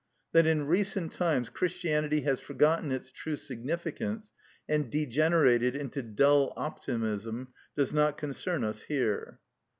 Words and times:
That 0.31 0.47
in 0.47 0.65
recent 0.65 1.11
times 1.11 1.49
Christianity 1.51 2.21
has 2.21 2.39
forgotten 2.39 2.91
its 2.91 3.11
true 3.11 3.35
significance, 3.35 4.31
and 4.67 4.89
degenerated 4.91 5.75
into 5.75 6.01
dull 6.01 6.53
optimism, 6.57 7.49
does 7.75 7.93
not 7.93 8.17
concern 8.17 8.63
us 8.63 8.81
here. 8.81 9.39